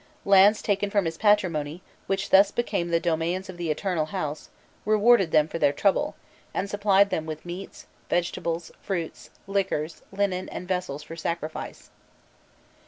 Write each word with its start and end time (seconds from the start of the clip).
Lands 0.25 0.63
taken 0.63 0.89
from 0.89 1.05
his 1.05 1.19
patrimony, 1.19 1.83
which 2.07 2.31
thus 2.31 2.49
became 2.49 2.87
the 2.87 2.99
"Domains 2.99 3.49
of 3.49 3.57
the 3.57 3.69
Eternal 3.69 4.07
House," 4.07 4.49
rewarded 4.83 5.29
them 5.29 5.47
for 5.47 5.59
their 5.59 5.71
trouble, 5.71 6.15
and 6.55 6.67
supplied 6.67 7.11
them 7.11 7.27
with 7.27 7.45
meats, 7.45 7.85
vegetables, 8.09 8.71
fruits, 8.81 9.29
liquors, 9.45 10.01
linen 10.11 10.49
and 10.49 10.67
vessels 10.67 11.03
for 11.03 11.15
sacrifice. 11.15 11.91